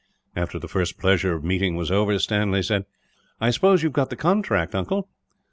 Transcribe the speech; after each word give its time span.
After 0.35 0.57
the 0.57 0.67
first 0.67 0.97
pleasure 0.97 1.33
of 1.35 1.43
meeting 1.43 1.75
was 1.75 1.91
over, 1.91 2.17
Stanley 2.17 2.63
said: 2.63 2.87
"I 3.39 3.51
suppose 3.51 3.83
you 3.83 3.89
have 3.89 3.93
got 3.93 4.09
the 4.09 4.15
contract, 4.15 4.73
uncle?" 4.73 5.07